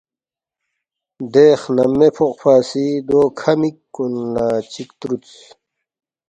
دے 1.33 1.47
خنم 1.61 1.91
مے 1.99 2.07
فوقفا 2.15 2.55
سی 2.69 2.85
دو 3.07 3.21
کھہ 3.39 3.53
مِک 3.59 3.77
کُن 3.93 4.13
لہ 4.33 4.47
چِک 4.71 4.89
تُرودس، 4.99 5.33